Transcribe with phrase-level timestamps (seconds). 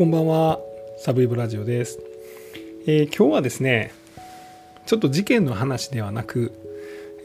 [0.00, 0.58] こんばんは。
[0.96, 1.98] サブイブラジオです、
[2.86, 3.92] えー、今日はですね
[4.86, 6.54] ちょっと事件の話ではなく、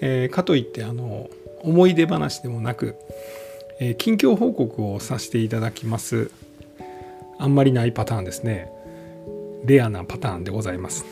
[0.01, 1.29] えー、かといってあの
[1.61, 2.97] 思い出話でもなく、
[3.79, 6.31] えー、近況報告をさせていただきます。
[7.39, 8.69] あんまりないパターンですね。
[9.63, 11.05] レアなパターンでございます。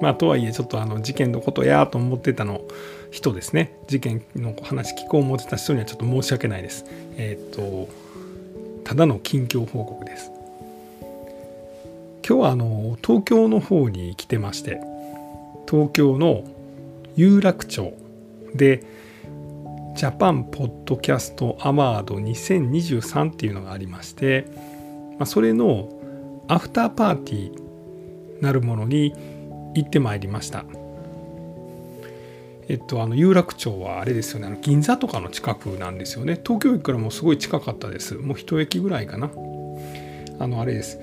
[0.00, 2.60] まあとはいえちょっとあの事件のことやと思ってたの
[3.10, 3.76] 人ですね。
[3.88, 6.84] 事件の話聞こう思ってた人にはちょっと申し訳ないです。
[7.16, 7.88] えっ、と
[8.84, 10.30] ただの近況報告です。
[12.26, 14.80] 今日はあの東京の方に来てまして
[15.68, 16.42] 東京の
[17.16, 17.92] 有楽町
[18.54, 18.82] で
[19.94, 24.46] ジャパンポッドキャストアワード2023っていうのがありまして、
[25.18, 25.90] まあ、それの
[26.48, 29.12] アフターパーティーなるものに
[29.74, 30.64] 行ってまいりました。
[32.68, 36.40] えっと、あの有楽町はあれですよねあの銀座とかの近くなんですよね。
[36.42, 38.14] 東京駅からもすごい近かったです。
[38.14, 39.30] もう一駅ぐらいかな。
[40.38, 40.98] あのあれです。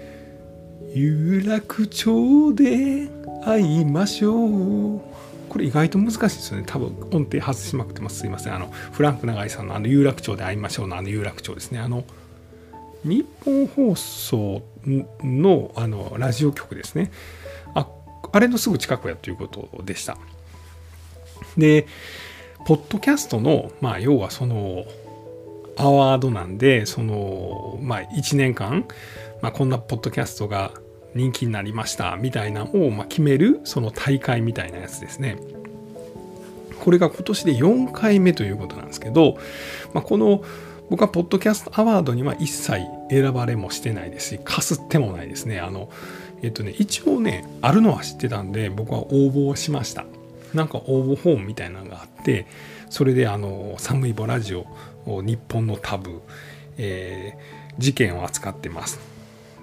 [0.94, 3.09] 有楽町で
[3.45, 5.02] 会いましょう。
[5.48, 6.64] これ意外と難しいですよね。
[6.67, 8.20] 多分音程外しまくってます。
[8.20, 8.56] すいません。
[8.56, 11.80] あのフランク永井さんのあの有楽町で会いましょうのあの有楽町ですね。
[11.80, 12.03] あの
[13.03, 14.64] 日本放送
[15.23, 17.11] のあのラジオ局ですね。
[17.73, 17.88] あ
[18.31, 20.17] あれのすぐ近くやということでした。
[21.58, 21.88] で
[22.66, 24.83] ポッドキャストのまあ要はその
[25.78, 28.86] アワードなんでそのまあ1年間
[29.42, 30.72] まあ、こんなポッドキャストが
[31.14, 35.38] 人気になりましたみたいなのをま決めるその大会みたいなやつですね。
[36.80, 39.38] これが今年で4回目ということなんですけど、
[39.94, 40.44] まあ、この
[40.89, 45.59] 僕はポッドキャストアワードには一切選ばれもしてないですしかすってもないですね。
[45.59, 45.89] あの
[46.42, 50.05] えっとね一応ねあるのは知ってたんで僕は応募をしました。
[50.53, 52.45] なんか応募フォームみたいなのがあって
[52.89, 54.66] それであの寒いボラジオ
[55.05, 56.22] 日本のタブ、
[56.78, 59.11] えー、事件を扱ってます。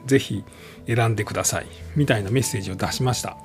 [0.08, 0.42] ぜひ
[0.86, 1.66] 選んでください。
[1.94, 3.36] みたいなメッセージを出しました。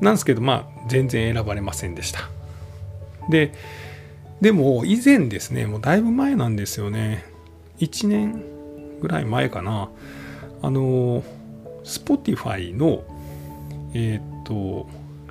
[0.00, 2.28] なんですけどまあ全然選ばれませんでした。
[3.28, 3.52] で
[4.40, 7.24] でも以前ですねもうだいぶ前なんですよね。
[7.78, 8.42] 1年
[9.00, 9.90] ぐらい前かな。
[10.62, 11.22] あの
[11.84, 13.04] Spotify の
[13.94, 14.88] えっ、と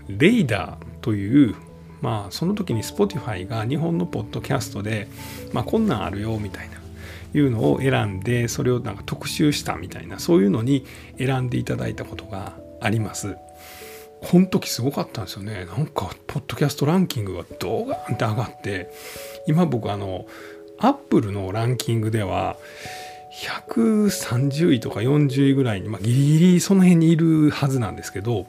[0.08, 1.56] レイダーという
[2.02, 5.08] まあその時に Spotify が日本のポッドキャストで
[5.54, 6.85] まあこんなんあるよみたいな。
[7.36, 10.86] いうのを選んでそれをなんか特集したみたいなそういうのに
[11.18, 13.36] 選んでいただいたことがあります。
[14.22, 15.66] この時すごかったんですよね。
[15.66, 18.90] なんか、ポッドキャストランキングがドーンって上がって、
[19.46, 20.26] 今僕あの、
[20.80, 22.58] アップルのランキングでは、
[23.36, 28.48] 130位とか40位ぐらいに、まあ、ギリギリその辺にいるはずなんですけど、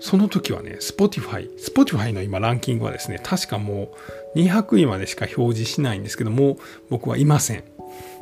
[0.00, 3.92] その時はね、Spotify、Spotify の今ランキングはですね、確かも
[4.34, 6.56] う200位までしか表示しないんですけども、
[6.88, 7.64] 僕はいません。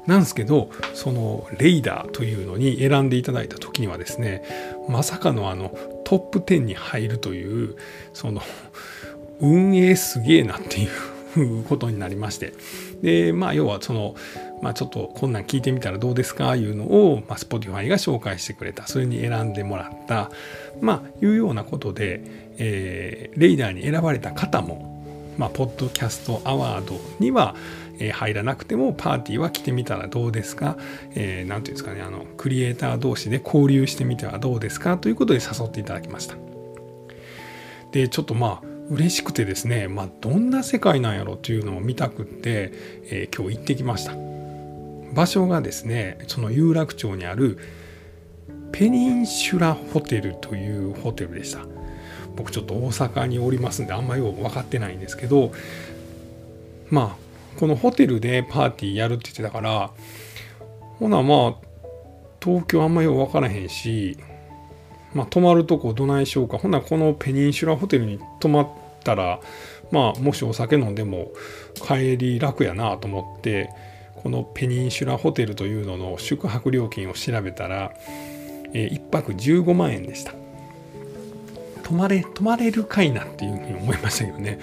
[0.06, 4.42] なんですけど、そのレイダーというのに選んでいただいた時にはですね、
[4.88, 7.76] まさかのあのトップ10に入るという、
[8.12, 8.42] その
[9.40, 10.88] 運営すげえなっていう
[11.68, 12.52] ことになりまして。
[13.02, 14.14] で、まあ要はその、
[14.62, 16.56] まあ、ちょっとこんなん聞いてみたらどうですか？
[16.56, 18.86] いうのを、まあ、Spotify が紹介してくれた。
[18.86, 20.30] それに選んでもらった。
[20.80, 22.20] まあいうようなことで、
[22.58, 27.54] えー、レイダーに選ばれた方も、まあ、ポッドキャストアワードには、
[28.00, 30.76] え、入らなくてもパーティーは来てみたらどうですか？
[30.76, 34.98] 何、えー、て言うんですかねあのクリエイター同士で交流してみてはどうですか？
[34.98, 36.36] ということで誘っていただきました。
[37.90, 42.72] でちょっとまあ嬉しくてですね、まあ、どんな世界なんやろというのを見たくって、
[43.04, 44.14] えー、今日行ってきました。
[45.14, 47.58] 場所がですねその有楽町にある
[48.72, 51.66] ペニンシュラホテルというホテルでした。
[52.38, 55.52] 僕ちょっと大阪におりますんであんまよく分かってないんですけど
[56.88, 59.90] まあこのホテルでパーティーやるって言ってたから
[61.00, 61.54] ほなまあ
[62.40, 64.16] 東京あんまよく分からへんし
[65.14, 68.68] まあ泊まるとこどないしようかほんならこのペニンシュラホテルに泊まっ
[69.04, 69.40] たら
[69.90, 71.28] まあもしお酒飲んでも
[71.74, 73.70] 帰り楽やなと思って
[74.22, 77.92] このペニンシュラホテルというのの宿泊料金を調べたら、
[78.72, 80.34] えー、1泊15万円でした。
[81.84, 84.58] 泊まれ、泊まれるかいなっていうふうに思いましたけどね。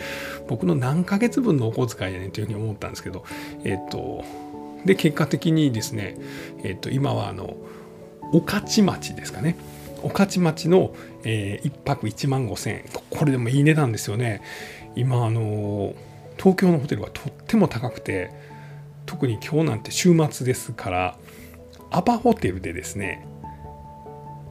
[0.47, 3.23] 僕の何ヶ月分のお小遣いやねんというふうに思ったんですけど、
[3.63, 4.23] えっ、ー、と、
[4.85, 6.17] で、結果的にですね、
[6.63, 7.55] えっ、ー、と、今はあの、
[8.31, 9.55] 御徒町ですかね。
[10.05, 10.93] 御徒町の、
[11.23, 12.85] えー、1泊1万5千円。
[13.09, 14.41] これでもいい値段ですよね。
[14.95, 15.93] 今、あの、
[16.37, 18.31] 東京のホテルはとっても高くて、
[19.05, 21.17] 特に今日なんて週末ですから
[21.91, 23.25] アパホテルでですね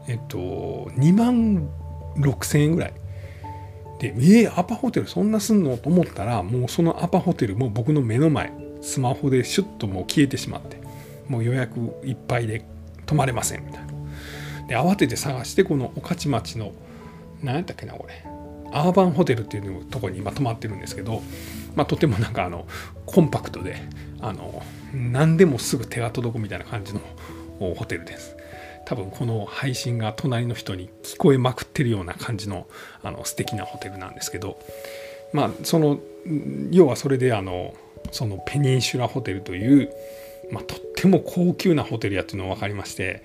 [0.09, 1.69] えっと2万
[2.17, 2.95] 6,000円ぐらい
[4.01, 10.79] でえー、アパホテルそんなすんのと思ったらもうそのアパホテルも僕の目の前スマホでシュッともう消えてしまって
[11.29, 12.65] もう予約いっぱいで
[13.07, 13.94] 泊まれませんみたいな
[14.69, 16.73] で慌てて探してこの御徒町の
[17.43, 18.25] 何やったっけなこれ。
[18.73, 21.23] アーバンホテルっていうとこに今泊まってるんですけど、
[21.77, 22.67] まあ、とてもなんかあの
[23.07, 23.77] コンパクトで
[24.21, 24.63] あの
[24.93, 27.01] 何でもすぐ手が届くみたいな感じの
[27.61, 28.37] ホテルです。
[28.85, 32.67] 多分この配信が隣の人に聞こえまくってるような感じの
[33.03, 34.59] あの素敵なホテルなんですけど
[35.33, 35.99] まあその
[36.71, 37.75] 要はそれであの
[38.13, 39.91] そのペニンシュラホテルという、
[40.51, 43.23] まあ、とっても高級なホテルやっていうのが分かりまして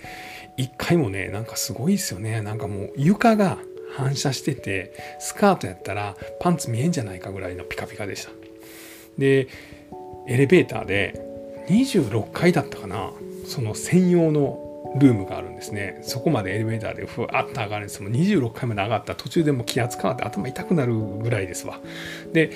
[0.59, 2.41] 1回もねなんかすごいですよね。
[2.41, 3.57] なんかもう床が
[3.95, 8.31] 反射しててスカートやったらパンツ見えんじゃないかぐらいのピカピカでした。
[9.17, 9.47] で
[10.27, 11.19] エレベーターで
[11.69, 13.11] 26階だったかな。
[13.45, 15.99] その専用のルームがあるんですね。
[16.01, 21.79] そこまでエレベーターでふわっと上がるんですもう26階まで上がった途中でも気圧変わって頭痛くなるぐらいですわ。
[22.33, 22.51] で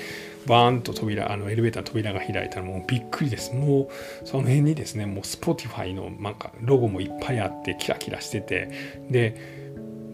[0.45, 3.53] バーンと扉あのエレベーターの扉が開いたらもうびっくりです。
[3.53, 3.89] も
[4.23, 8.69] うその辺にですねもう Spotify のなんかロゴもいっぱいあってキラキラしてて。
[9.09, 9.63] で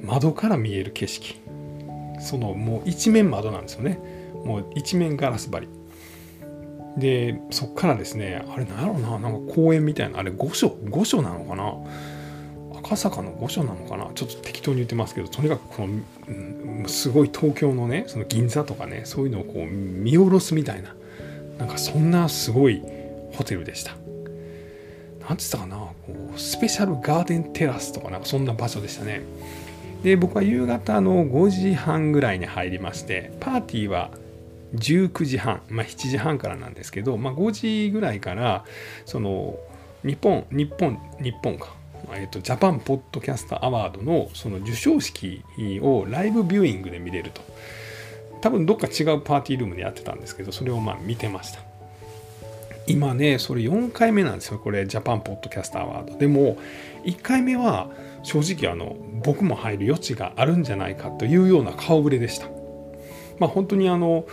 [0.02, 1.40] 窓から見える景色。
[2.22, 4.00] そのもう一面窓なんですよね。
[4.46, 5.79] もう一面ガラス張り。
[7.00, 11.74] でそっからですねあれなんやろななんか公園みたいなあれ御所御所なのかな？
[12.80, 14.12] 赤坂の御所なのかな？
[14.14, 15.94] ちょっと適当に言ってますけどとにかくこの、
[16.28, 16.32] う
[16.84, 20.96] ん、すごい東京のねその銀座とかねそういうのをこう見下ろすみたいな
[21.58, 22.82] なんかそんなすごい
[23.34, 23.96] ホテルでした。
[25.28, 25.78] なんつったかな？
[25.78, 25.96] こ
[26.36, 29.22] うスペシャルガーデンテラスとかなんかそんな場所でしたね。
[30.04, 34.12] で僕は夕方の5時半ぐらいに入りましてパーティーは
[34.76, 37.52] 19時半、まあ、7時半からなんですけど、まあ、5
[37.88, 38.66] 時ぐらいから
[39.06, 39.58] その
[40.04, 41.74] 日本日本日本か、
[42.14, 45.44] えーと、ジャパンポッドキャストアワードのその授賞式
[45.82, 47.42] をライブビューイングで見れると。
[48.42, 51.60] 多分どっか違うパーティールームでやってたんですけどそれをまあ見てました。
[52.88, 56.18] 今ねそれ4回目なんですよこれジャパンポッドキャストアワード。
[56.18, 56.58] でも
[57.04, 57.90] 1回目は
[58.24, 62.59] 正直あの僕も入る余地があるんじゃないかというような顔ぶれでした。
[63.40, 64.26] まあ本当にあの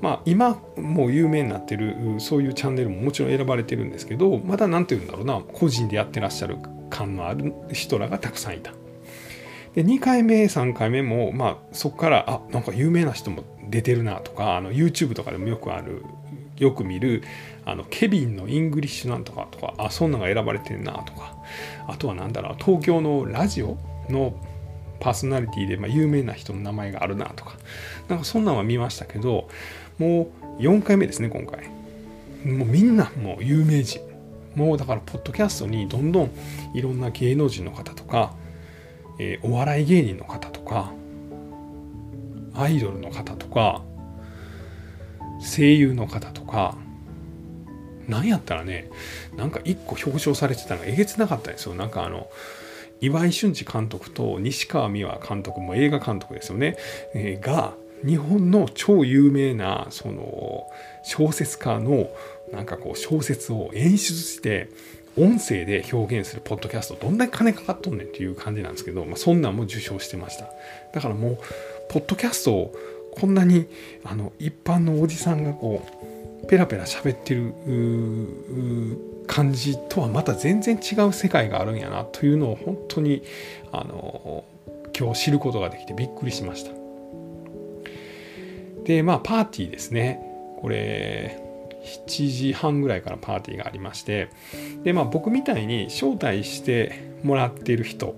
[0.00, 6.58] まあ、今もう有名になってるそういうチャンネルももちろん選ばれてるんですけどまだ何て言うんだろうな個人でやってらっしゃる
[6.90, 8.72] 感のある人らがたくさんいた。
[9.74, 16.04] で2回目3回目も、まあ、そこからあなんか有名な人も出てるなとかあの YouTube とかでもよくある
[16.58, 17.24] よく見る
[17.64, 21.36] あのケビンの English なんとかとかあそんなのが選ばれてんなとか
[21.88, 23.76] あとは何だろう東京のラジオ
[24.08, 24.34] の
[25.00, 27.56] パーソナリティでま有名な人の名前があるなとか
[28.08, 29.48] なんかそんなんは見ましたけど
[29.98, 31.68] もう4回目ですね今回。
[32.44, 34.00] もうみんなもう有名人。
[34.54, 36.30] もうだからポッドキャストにどんどん
[36.74, 38.34] いろんな芸能人の方とか、
[39.18, 40.92] えー、お笑い芸人の方とか
[42.54, 43.82] アイドルの方とか
[45.40, 46.76] 声優の方とか
[48.06, 48.90] 何やったらね
[49.36, 51.74] なんか一個表彰されてたのがえげつなかったんですよ。
[51.74, 52.28] なんかあの
[53.00, 56.76] 岩井俊二監督と西川美和監督も映画監督ですよね、
[57.14, 57.74] えー、が
[58.04, 60.66] 日本の超有名なその
[61.04, 62.08] 小説家の
[62.52, 64.68] なんかこう小説を演出して
[65.16, 70.48] 音声で表現するポッドキャストどんだけ金かかっとんねんっていう感じなんですけど、まあ、そんなんも受賞してました。
[70.92, 71.38] だからもう
[71.88, 72.74] ポッドキャストを
[73.12, 73.66] こんなに
[74.04, 75.86] あの一般のおじさんがこ
[76.42, 77.54] うペラペラ喋ってる
[79.34, 83.24] 感じとはまた全然違う世界があるんやなというのを本当に
[83.72, 84.44] あの
[84.96, 86.70] 今日知ることができてびっくりしました。
[88.84, 90.20] でまあパーティーですね。
[90.60, 91.42] これ
[92.06, 94.28] 7時半ぐらいからパーティーがありまして。
[94.84, 98.14] でまあ僕みたいに招待してもらっている人。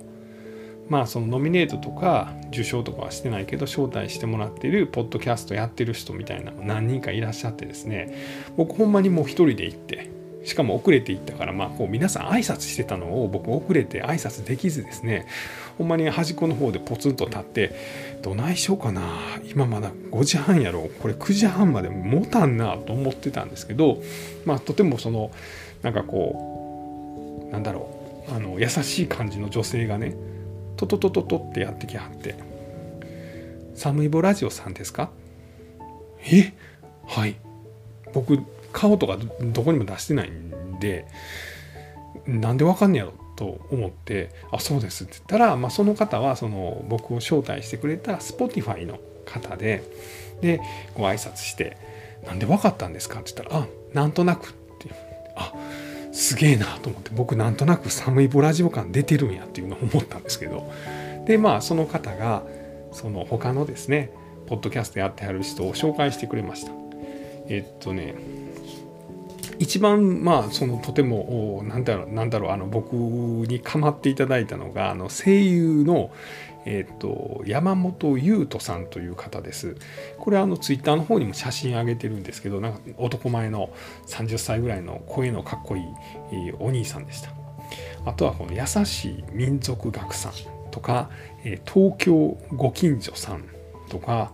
[0.91, 8.15] まあそのノミネートとか受賞とかはしてないけど招待してもらってるポッドキャストやってる人みたいなの何人かいらっしゃってですね。
[8.57, 9.86] 僕ほんまにもう一人で行って
[10.47, 15.27] しかも遅れていったから、まあ、こう皆さん挨拶してたのを僕遅れて挨拶できずですね
[15.77, 17.75] ほんまに端っこの方でポツンと立って
[18.23, 19.03] どないしようかな
[19.51, 24.01] 今まだ5時半やろこれ9時半まで持たんなと思ってたんですけど、
[24.45, 25.33] まあ、とてもその
[25.83, 30.15] なんかこうなんだろうあの優しい感じの女性がね
[30.77, 32.37] トトトトトってやってきはって
[33.75, 35.11] 「サムイボラジオさんですか?」
[36.31, 36.53] え？
[37.05, 37.35] はい
[38.13, 38.39] 僕
[38.77, 41.09] 顔とかどこにも出してないんで
[42.27, 49.83] なんでわかんねやろと思って「あそうです」って言ったら、まあ、その方はその僕を招待してくれた Spotify の方で
[50.43, 50.61] で
[50.95, 51.79] ご挨拶して
[52.27, 54.91] 「なんでわかったんですか?」って言ったら「あなんとなく」って
[55.37, 55.55] あ
[56.13, 60.71] すげえなと思って僕なんとなく寒いボラジオ感出てるんやっていうのを思ったんですけど
[61.25, 62.43] でまあその方が
[62.93, 64.11] その他のですね
[64.47, 66.73] ポッドキャストやってはる人を紹介してくれました
[67.49, 68.15] えっとね
[69.59, 76.11] 一番まあそのとてもなんだろうなんだろうあの僕に構っていただいたのがあの声優の
[76.69, 79.77] えーと、山本優斗さんという方です。
[80.19, 83.71] これあのツイッターの方にも写真上げてるんですけどなんか男前の
[84.09, 85.85] 30歳ぐらいの声のかっこいい
[86.59, 87.31] お兄さんでした。
[88.05, 90.33] あとはこの優しい民族学さん
[90.73, 91.09] とか、
[91.45, 93.45] え東京ご近所さん
[93.89, 94.33] とか、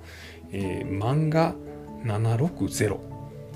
[0.53, 1.55] え、漫画
[2.05, 3.12] 760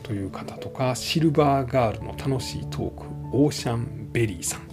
[0.07, 4.69] という方とかシルバーガールの楽しいトークオーシャンベリーさん、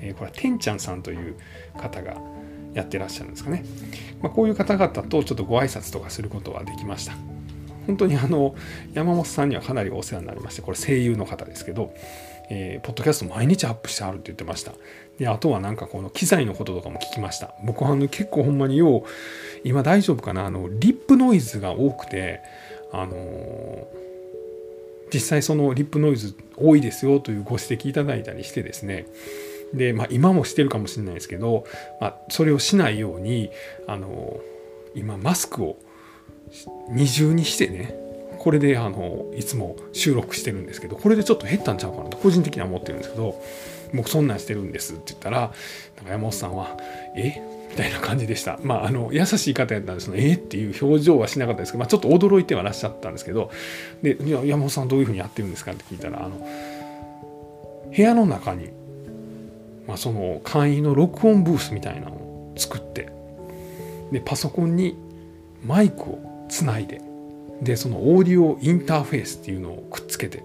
[0.00, 1.36] えー、これはてんちゃんさんという
[1.76, 2.16] 方が
[2.72, 3.64] やってらっしゃるんですかね、
[4.22, 7.14] まあ、こういう方々とちょっとご挨拶とかすることはできました。
[7.86, 8.54] 本当にあの
[8.94, 11.94] 山本さんにはかなりお世話になりましてこれ声優の方ですけど、
[12.50, 14.72] えー、ポッドキャスト毎日アップしてあるって言ってました。
[15.18, 17.54] であとはなんかこの機材のこととかも聞きました。
[17.64, 19.02] 僕はあの結構ほんまによう
[19.64, 22.40] 今大丈夫かなあのリップノイズが多くて
[22.92, 23.86] あのー、
[25.12, 29.06] 実際そのリップノイズ多いですよというご指摘いただいたりしてですね。
[29.74, 31.64] で、まあ、今もしてるかもしれないですけど、
[32.00, 33.50] まあ、それをしないように
[33.86, 34.40] あの
[34.94, 35.76] 今マスクを
[36.88, 37.94] 二重にしてね
[38.38, 43.42] これであのいつも収録してるんですけどこれでちょっと減ったんちゃうかなと個人的には思ってるんですけど
[43.92, 45.52] 僕そんなんしてるんですって言ったら
[45.96, 46.76] なんか山本さんは
[47.16, 47.55] 「え？
[47.76, 48.58] みたいな感じでした。
[48.62, 53.50] まあ、あの、優しい方やったんですえっていう表情はしなかったですけど、まあ、ちょっと驚いてはらっしゃったんですけど、
[54.02, 56.46] で、いや、山本さんどういうふうにやってるんですかって聞いたら、あの、
[57.94, 58.70] 部屋の中に
[59.86, 63.08] まあ、その簡易の録音ブースみたいなのを作って
[64.12, 64.96] でパソコンに
[65.64, 67.00] マイクをつないで
[67.62, 70.42] でそのオーディオインターフェースっていうのをくっつけて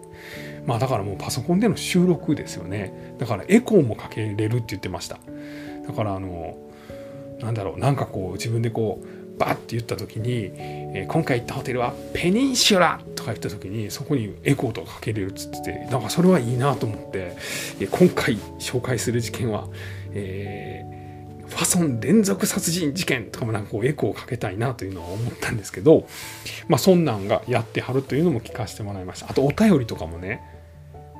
[0.66, 5.20] まあだからもうパソコンでの収録ですよねだからエコーもかけれるって言ってました
[5.88, 6.58] だからあの
[7.42, 17.36] なんだろうなんかこう自分でこうバッて言った時に、えー、今回行ったホテルはペニンシュラとか言った時にそこにエコーとかかけれるっつっててなんかそれはいいなと思って、
[17.80, 19.68] えー、今回紹介する事件は、
[20.14, 26.08] えー、ファソン連続殺人事件とかもなんかこうエコーをかけたいなというのは思ったんですけど
[26.68, 29.32] まあそんなんがやってはるというのも聞かせてもらいました。
[29.32, 30.42] あとお便りとかもね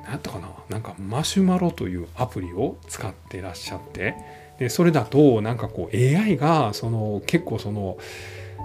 [0.04, 4.14] 何やったかななんかマシュマロというアプリを使ってらっしゃって
[4.58, 7.98] でそれだとなんかこう AI がその結構その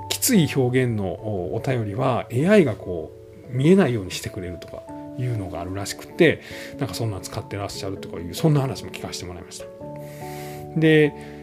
[0.10, 3.12] きつい表現のお便りは AI がこ
[3.52, 4.84] う見えないようにしてくれるとか
[5.18, 6.42] いうのがあるらしくて
[6.78, 9.66] なんかそんな使ってらっしゃるとかいうそんな話も聞かせてもらいました。
[10.80, 11.37] で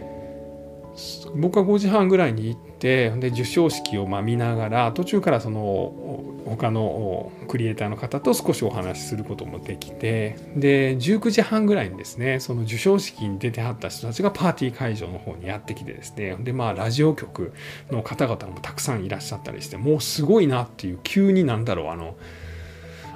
[1.34, 17.52] 僕は5時半ぐらいに行ってで授賞式をま見ながら途中からその他のクリエイターの方と少しお話しすることもできてで19時半ぐらいにですねその授賞式に出てはった人たちがパーティー会場の方にやってきてですねでまあラジオ局
[17.90, 22.14] の方々もたくさんいらっしゃったりしてもうすごいなっていう急になんだろうあの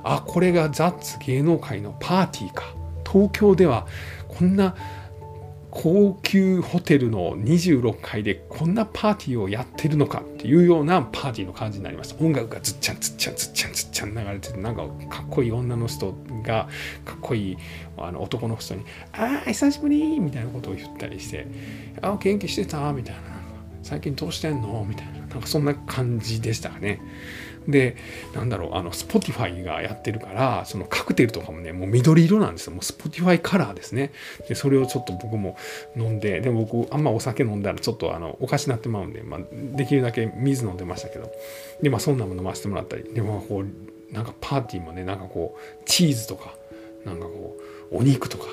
[0.03, 2.79] あこれがザッツ芸能界のパーティーか。
[3.11, 3.87] 東京では
[4.29, 4.77] こんな
[5.81, 16.13] 高級ホテルの26階でこんなパーティーをやってるのかっていうようなパーティーの感じになりました音楽がずっちゃんずっちゃんずっちゃんずっちゃん流れててなんかかっこいい女の人
[16.45, 16.69] が
[17.05, 17.57] かっこいい
[17.97, 18.83] あの男の人に
[19.15, 21.47] 「ああ久しぶり!」みたいなことを言ったりして
[22.03, 23.21] 「ああ元気してた?」みたいな
[23.85, 27.01] 「最近どうしてんの?」みたいななんかそんな感じでしたかね。
[27.69, 27.97] で
[28.35, 32.73] なんだろうあの Spotify がやってるからそのカクテルとかもねもう緑色なんですよ。
[32.73, 34.11] もう Spotify カラーですね。
[34.49, 35.57] でそれをちょっと僕も
[35.97, 41.31] 飲んででも僕あんまお酒飲んだらちょっとあのおかしなってまうんで、まあ、できるだけ水飲んでましたけど。
[41.83, 46.55] でまあそんなも飲ませてもらったりでもこうなんかパーティーもねなんかこうチーズとか
[47.05, 47.57] なんかこ
[47.93, 48.47] うお肉とか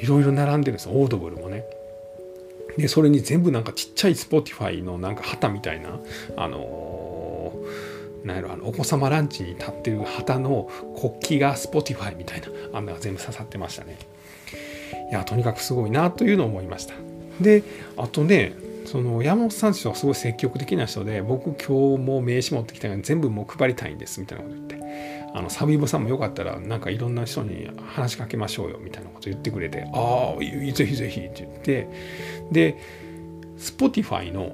[0.00, 1.64] いろいろ並んでるんですオードブルもね。
[2.78, 5.98] でそれに全部なんかちっちゃい Spotify のなんか旗みたいな
[6.36, 7.01] あのー
[8.24, 13.98] なんやろあのお子様ランチに立ってる旗の国旗が Spotify みたいなあんなが全部刺さってましたね。
[15.10, 16.94] いやとにかくすごいなというのを思いました。
[17.40, 17.62] で
[17.96, 18.54] あとね
[18.86, 24.82] その山本さんとはすごい積極的な人で僕今日も名刺持ってきたから全部もう配りたいんですみたいなこと言って。
[25.34, 31.88] あのサビボさんもよかったらなんかいろんな人に話しかけましょうよみたいなこと言ってくれてああぜひぜひって言って。
[32.50, 32.76] で
[33.56, 34.52] Spotify の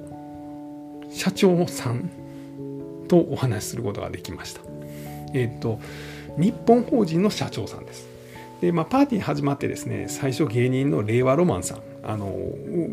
[1.11, 2.09] 社長さん
[3.09, 4.61] とお話しすることができました。
[5.33, 5.79] えっ、と
[6.37, 8.07] 日本法人の社長さんです。
[8.61, 12.35] で、まあ、パーティー始まってですね最初芸人の令和ロマンさんあの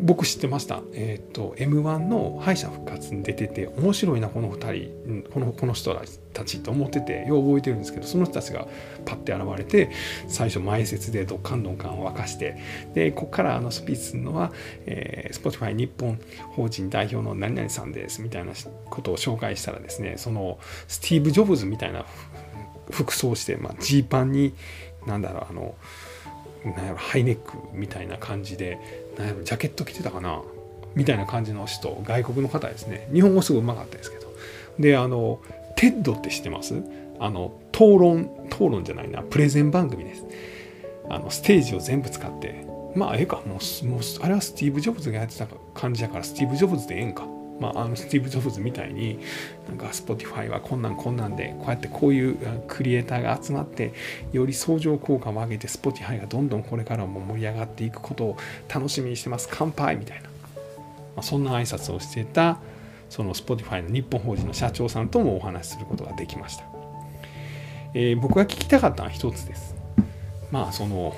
[0.01, 8.67] 僕知ってました、えっ、ー、と m 1の敗者復活に出てて面白いなこの2人このこの人たちたちと思っててよう覚えてるんですけどその人たちが
[9.05, 9.89] パッて現れて
[10.27, 12.57] 最初前説でドッカンドンカンを沸かして
[12.93, 14.51] でここからあのスピーチするのは、
[14.85, 16.19] えー、Spotify 日本
[16.51, 18.53] 法人代表の何々さんですみたいな
[18.89, 22.05] ことを紹介したらですねそのスティーブ・ジョブズみたいな
[22.91, 24.53] 服装して、まあ、ジーパンに
[25.07, 25.75] なんだろうあの
[26.65, 28.79] なんやろハイネックみたいな感じで
[29.17, 30.41] なんやろジャケット着てたかな
[30.95, 33.07] みたいな感じの人外国の方ですね。
[33.13, 34.27] 日本語すごいうまかったですけど。
[34.79, 35.39] であの
[35.77, 36.83] TED って知ってます？
[37.19, 40.25] あの討論討論じゃないなプレゼン番組です。
[41.09, 42.65] あのステージを全部使って
[42.95, 47.25] まあええかもうもうあれはスティーブ・ジョブズがやってた感じだからスティーブ・ジョブズでええんか。
[47.59, 49.17] まあ、あのスティーブ・ジョブズみたいに
[49.67, 53.93] なんか Spotify はこんなんこんなんでこうやってこういうクリエイターが集まって
[54.31, 58.37] より相乗効果を上げて Spotify がどんどんこれからも盛り上がっていくことを
[58.71, 59.49] 楽しみにしてます。
[59.51, 59.95] 乾杯！
[59.95, 60.29] みたいな、ま
[61.17, 62.59] あ、そんな挨拶をしてた
[63.09, 66.65] その Spotify の日本法人の社長さんともお話しすることができました、
[67.93, 69.75] えー、僕が聞きたかったのは一つです。
[70.51, 71.15] まあその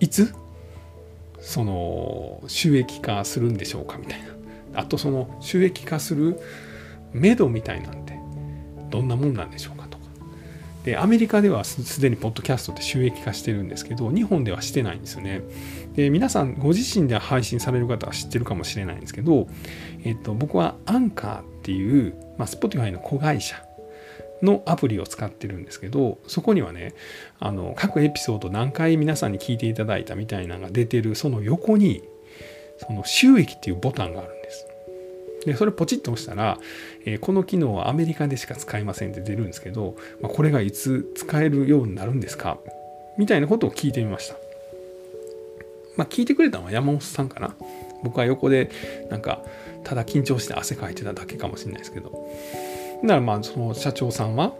[0.00, 0.34] いつ？
[1.40, 4.20] その収益化するんでしょうかみたい
[4.72, 4.80] な。
[4.80, 6.40] あとその収益化する
[7.12, 8.18] 目処みたいなんて
[8.90, 9.81] どんなもんなんでしょうか？
[10.84, 15.42] でアメリカではすでにポッドキャストって収益化してるんですけど日本ではしてないんですよね
[15.94, 19.46] で皆さんご自身で配信される方は知ってるかもしれないんですけど、
[20.04, 23.62] えっと、僕はアンカーっていう、まあ、Spotify の子会社
[24.42, 26.94] のアプリを使ってるんですけどそこにはね
[27.38, 32.02] あの各エピソード何回皆さんに聞いていただいたみたいなのが出てるその横に
[32.78, 34.66] その収益っていうボタンがあるんです。
[35.44, 36.58] で、それポチッと押したら、
[37.04, 42.58] えー、この機能はアメリカでしか使えませんって出るんですけど、まあ、これがいつ使えるようになるんですか
[43.18, 44.36] みたいなことを聞いてみました。
[45.96, 47.54] まあ、聞いてくれたのは山本さんかな。
[48.02, 48.70] 僕は横で、
[49.10, 49.42] なんか、
[49.84, 52.30] ただ緊張して汗かいてただけかもしれないですけど。
[53.02, 54.54] だからまあ、その社長さんは、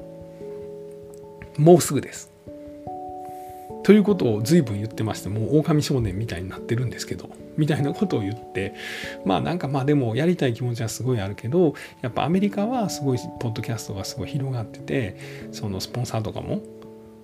[1.56, 2.31] もうすぐです。
[3.82, 8.74] ということを随分言ってましてもう狼少年みたいになってるんですけどみたいなことを言って
[9.24, 15.16] まあなんかまあでもやりたい気持ちはすごいあるけどやっぱアメリカはすごいポッドキャストがすごい広がってて
[15.52, 16.60] そのスポンサーとかも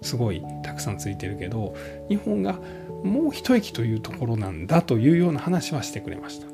[0.03, 1.75] すごいたくさんついてるけど
[2.09, 2.59] 日本が
[3.05, 6.47] もう一息というところなんだというような話はしてくれました。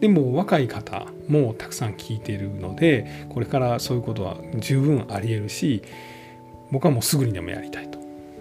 [0.00, 5.84] でも若い方もたくさん聞いているのでこれからそういうことは十分ありえるし
[6.72, 7.88] 僕はもうすぐにでもやりたい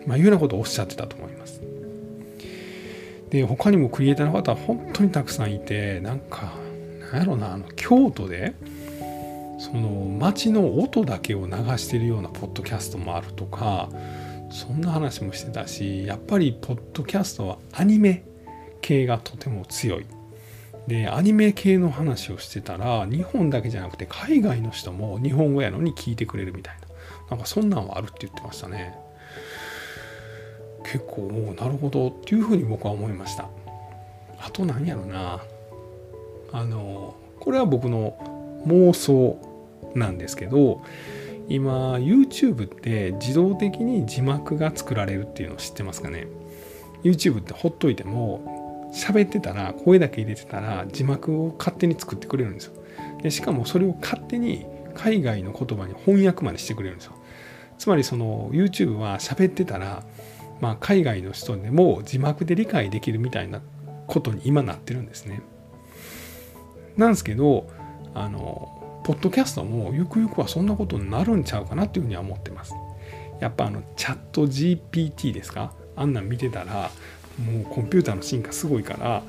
[0.05, 1.61] まあ、いうようなことをおっしゃってたと思います。
[3.29, 6.53] で他にもクリエイターの方は本当にたくさんいてなんか
[7.13, 8.53] なんやろなあの京都で
[9.57, 13.89] その街の音だけを流してるようなポッドキャストもあるとか
[14.49, 18.25] そんな話もしてたしやっぱりポッドキャストはアニメ
[18.81, 20.05] 系がとても強い。
[20.87, 26.87] でアニメ系の話をしてたら日本だけじゃなくて海外の人も日本語やのに聞いてくれるみたいな
[27.29, 28.97] なんかそんなんはあるって言ってましたね。
[30.91, 33.47] 結構もうなるほどっていうふうに僕は思いました。
[34.39, 35.41] あと何やろな。
[36.51, 39.37] あのこれは僕の妄想
[39.95, 40.81] なんですけど
[41.47, 46.27] 今 YouTube って自動的に字幕が作られるっていうのを知ってますかね。
[47.03, 52.73] YouTube ってほっといても喋ってたら声だけ入れてたら字幕を勝手に作ってくれるんですよ。
[53.23, 57.13] でしかもそれを勝手に海外の言葉に翻訳までしてくれるんですよ。
[57.77, 60.03] つまりその YouTube は喋ってたら
[60.61, 63.61] まあ、海外の人でも字幕で理解できるみたいな
[64.07, 65.41] ことに今なってるんですね。
[66.95, 67.67] なんですけど
[68.13, 72.73] あのポッドキャストもゆくゆくはそんなことになるんちゃうかなっていうふうには思ってます。
[73.39, 75.73] やっぱあのチャット GPT ですか？
[75.95, 76.91] あんなん見てたら
[77.43, 79.23] もうコンピューターの進化すごいから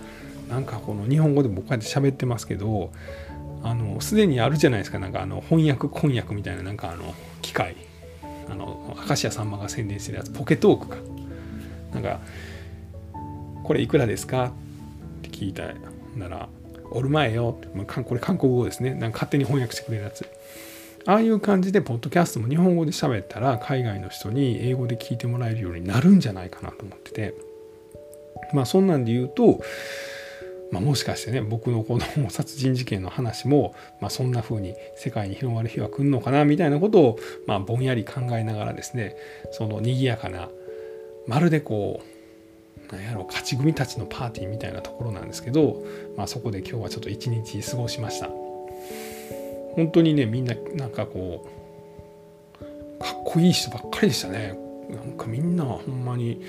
[0.51, 2.93] なんかこの日本語で僕こうやって喋ってますけど
[3.63, 7.77] あのすでにあるじゃないですかなんかあの翻訳翻訳みたいななんかあの機械
[8.51, 10.97] あの明石家さんまが宣伝してるやつポケトークか
[11.93, 12.21] なんか
[13.65, 14.53] 「これいくらですか?」
[15.19, 15.65] って聞いた
[16.17, 16.49] なら
[16.91, 17.59] 「おる前よ」
[18.05, 18.95] これ韓国語ですね。
[18.95, 20.27] なんか勝手に翻訳してくれるやつ。
[21.05, 27.35] ああいう感じでポッドキャストも日本語で喋ったら海外の人に英語で聞いてもらえるようになるんじゃないかなと思ってて。
[28.53, 29.61] まあそんなんで言うと
[30.73, 39.15] まあ、もしかしてね僕のこの殺人事件の話も、まあ、そんな風に世界に広がる日は来るのかなみたいなことを、まあ、ぼんやり考えながらですね
[39.53, 40.49] その賑やかな
[41.27, 42.13] まるでこう
[42.95, 45.83] なんやろう勝ち組たちのパーティーみたいなところなんですけど、
[46.17, 48.29] まあ、そこで今日はちょっと一日過ごしました。
[49.75, 51.49] 本当にねみんななんかこ
[52.61, 54.59] うかっこいい人ばっかりでしたね。
[54.91, 56.43] なんかみんなほんまに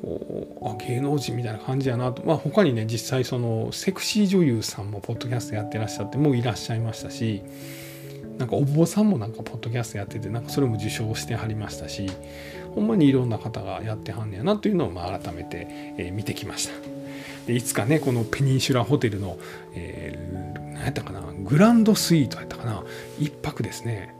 [0.00, 2.24] こうあ芸能人みたいな感じやなと。
[2.24, 7.42] まあ他にね実際そのセクシー女優さんもポッドキャストやってらっしゃってもういらっしゃいましたし
[8.38, 12.06] なんかお坊さんもなんかポッドキャストやっててなんかそれも受賞してはりましたし
[12.74, 15.66] ほんまにいろんな方がやってはんねやなというのをまあ改めて、
[15.98, 17.00] え、見てきました。
[17.46, 19.38] でいつかねこのペニンシュラホテルの、
[19.74, 22.84] えー、何やったかなグランドスイートやったかな
[23.18, 24.14] 1泊ですね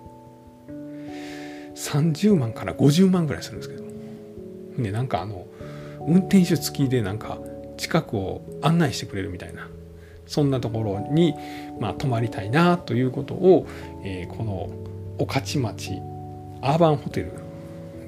[1.77, 3.85] 30万から50万ぐらいするんですけど
[4.83, 5.47] でなんかあの
[6.01, 7.39] 運転手付きでなんか
[7.77, 9.69] 近くを案内してくれるみたいな
[10.27, 11.35] そんなところに、
[11.81, 13.67] まあ、泊まりたいなということを、
[14.05, 14.71] えー、この
[15.19, 16.01] 御徒町
[16.63, 17.33] アーバンホテル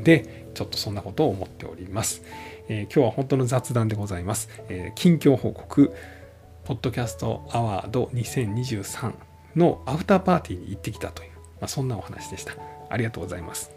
[0.02, 2.22] でちょっとそんなことを思っております。
[2.68, 4.48] えー、今日は本当の雑談でございます。
[4.68, 5.92] えー、近況報告、
[6.64, 9.12] ポッドキャストアワード2023
[9.56, 12.54] のアフターパーティーに行ってきたという、まあ、そんなお話でした。
[12.88, 13.70] ありがとうございます。